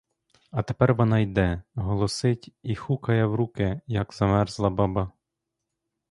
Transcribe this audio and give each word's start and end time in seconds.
А 0.51 0.63
тепер 0.63 0.93
вона 0.93 1.19
йде, 1.19 1.61
голосить 1.75 2.55
і 2.63 2.75
хукає 2.75 3.25
в 3.25 3.35
руки, 3.35 3.81
як 3.87 4.13
замерзла 4.13 4.69
баба. 4.69 5.11